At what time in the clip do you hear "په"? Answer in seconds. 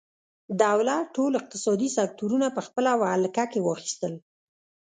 2.55-2.61